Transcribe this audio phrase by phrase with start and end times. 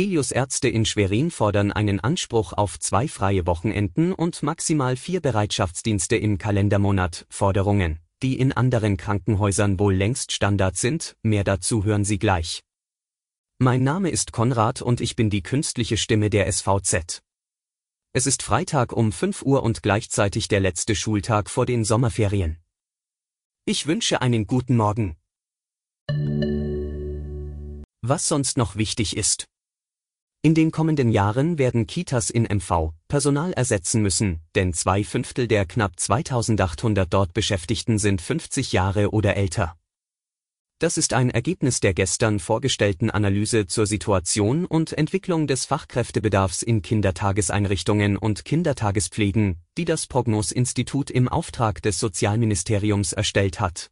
[0.00, 6.16] Helios Ärzte in Schwerin fordern einen Anspruch auf zwei freie Wochenenden und maximal vier Bereitschaftsdienste
[6.16, 7.26] im Kalendermonat.
[7.28, 12.62] Forderungen, die in anderen Krankenhäusern wohl längst Standard sind, mehr dazu hören Sie gleich.
[13.58, 17.20] Mein Name ist Konrad und ich bin die künstliche Stimme der SVZ.
[18.14, 22.56] Es ist Freitag um 5 Uhr und gleichzeitig der letzte Schultag vor den Sommerferien.
[23.66, 25.18] Ich wünsche einen guten Morgen.
[28.00, 29.46] Was sonst noch wichtig ist.
[30.42, 35.66] In den kommenden Jahren werden Kitas in MV Personal ersetzen müssen, denn zwei Fünftel der
[35.66, 39.76] knapp 2800 dort Beschäftigten sind 50 Jahre oder älter.
[40.78, 46.80] Das ist ein Ergebnis der gestern vorgestellten Analyse zur Situation und Entwicklung des Fachkräftebedarfs in
[46.80, 53.90] Kindertageseinrichtungen und Kindertagespflegen, die das Prognos-Institut im Auftrag des Sozialministeriums erstellt hat.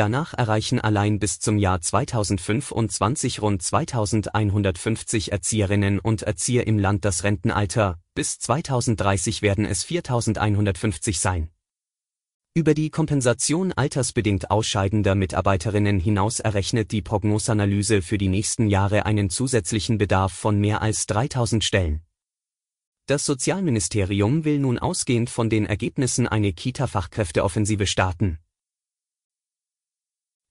[0.00, 7.22] Danach erreichen allein bis zum Jahr 2025 rund 2150 Erzieherinnen und Erzieher im Land das
[7.22, 11.50] Rentenalter, bis 2030 werden es 4150 sein.
[12.54, 19.28] Über die Kompensation altersbedingt ausscheidender Mitarbeiterinnen hinaus errechnet die Prognosanalyse für die nächsten Jahre einen
[19.28, 22.00] zusätzlichen Bedarf von mehr als 3000 Stellen.
[23.04, 28.38] Das Sozialministerium will nun ausgehend von den Ergebnissen eine Kita-Fachkräfteoffensive starten.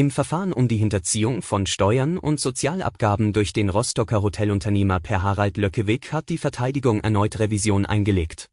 [0.00, 5.58] Im Verfahren um die Hinterziehung von Steuern und Sozialabgaben durch den Rostocker Hotelunternehmer Per Harald
[5.58, 8.48] Löckewig hat die Verteidigung erneut Revision eingelegt.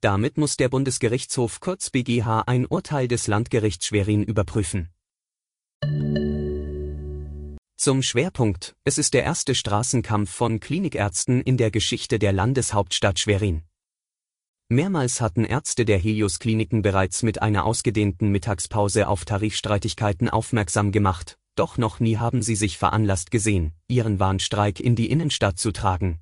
[0.00, 4.90] Damit muss der Bundesgerichtshof kurz BGH ein Urteil des Landgerichts Schwerin überprüfen.
[7.76, 13.64] Zum Schwerpunkt, es ist der erste Straßenkampf von Klinikärzten in der Geschichte der Landeshauptstadt Schwerin.
[14.74, 21.78] Mehrmals hatten Ärzte der Helios-Kliniken bereits mit einer ausgedehnten Mittagspause auf Tarifstreitigkeiten aufmerksam gemacht, doch
[21.78, 26.20] noch nie haben sie sich veranlasst gesehen, ihren Warnstreik in die Innenstadt zu tragen,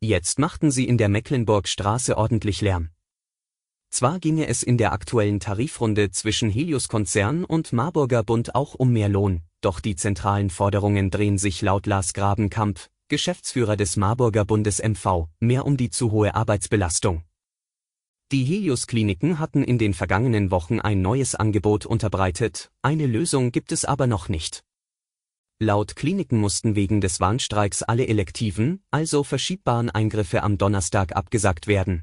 [0.00, 2.90] Jetzt machten sie in der Mecklenburgstraße ordentlich Lärm.
[3.90, 8.92] Zwar ginge es in der aktuellen Tarifrunde zwischen Helios Konzern und Marburger Bund auch um
[8.92, 12.78] mehr Lohn, doch die zentralen Forderungen drehen sich laut Lars Grabenkamp,
[13.08, 17.24] Geschäftsführer des Marburger Bundes MV, mehr um die zu hohe Arbeitsbelastung.
[18.30, 23.72] Die Helios Kliniken hatten in den vergangenen Wochen ein neues Angebot unterbreitet, eine Lösung gibt
[23.72, 24.64] es aber noch nicht.
[25.60, 32.02] Laut Kliniken mussten wegen des Warnstreiks alle elektiven, also verschiebbaren Eingriffe am Donnerstag abgesagt werden.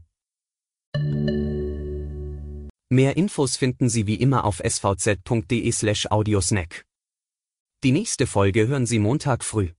[2.90, 6.86] Mehr Infos finden Sie wie immer auf svz.de/audiosnack.
[7.84, 9.70] Die nächste Folge hören Sie Montag früh.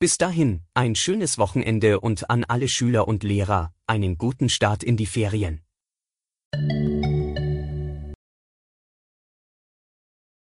[0.00, 4.96] Bis dahin, ein schönes Wochenende und an alle Schüler und Lehrer, einen guten Start in
[4.96, 5.60] die Ferien.